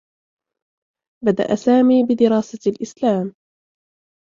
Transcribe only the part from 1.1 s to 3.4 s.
بدأ سامي بدراسة الإسلام.